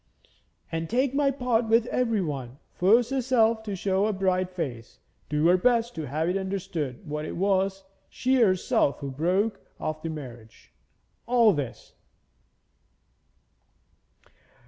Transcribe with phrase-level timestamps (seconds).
[0.71, 4.97] 'And take my part with everyone, force herself to show a bright face,
[5.29, 10.01] do her best to have it understood that it was she herself who broke off
[10.01, 10.73] the marriage
[11.27, 11.93] all this.'